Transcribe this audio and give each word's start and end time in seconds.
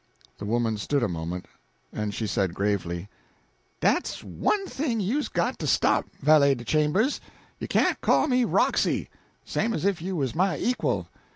The 0.39 0.45
woman 0.45 0.77
stood 0.77 1.03
a 1.03 1.07
moment, 1.07 1.45
then 1.93 2.09
she 2.09 2.25
said 2.25 2.55
gravely: 2.55 3.07
"Dat's 3.81 4.23
one 4.23 4.65
thing 4.65 4.99
you's 4.99 5.27
got 5.29 5.59
to 5.59 5.67
stop, 5.67 6.07
Valet 6.23 6.55
de 6.55 6.63
Chambers. 6.65 7.21
You 7.59 7.67
can't 7.67 8.01
call 8.01 8.27
me 8.27 8.43
Roxy, 8.43 9.09
same 9.45 9.75
as 9.75 9.85
if 9.85 10.01
you 10.01 10.15
was 10.15 10.33
my 10.33 10.57
equal. 10.57 11.05